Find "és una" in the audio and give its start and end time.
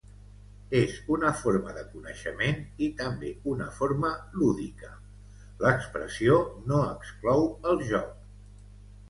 0.77-1.33